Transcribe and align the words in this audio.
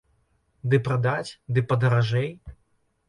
Ды 0.71 0.79
прадаць, 0.87 1.31
ды 1.53 1.59
падаражэй? 1.75 2.29